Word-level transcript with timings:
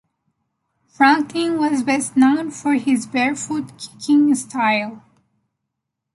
Franklin 0.87 1.59
was 1.59 1.83
best 1.83 2.17
known 2.17 2.49
for 2.49 2.73
his 2.73 3.05
barefoot 3.05 3.71
kicking 3.77 4.33
style. 4.33 5.03